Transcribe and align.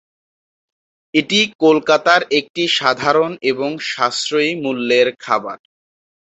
এটি 1.13 1.39
কলকাতার 1.63 2.21
একটি 2.39 2.63
সাধারণ 2.77 3.31
এবং 3.51 3.69
সাশ্রয়ী 3.89 4.51
মূল্যের 4.63 5.07
খাবার। 5.19 5.57